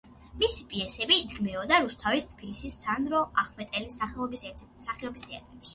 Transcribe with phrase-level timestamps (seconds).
[0.43, 5.69] მისი პიესები იდგმებოდა რუსთავის, თბილისის სანდრო ახმეტელის სახელობის, ერთი მსახიობის თეატრებში.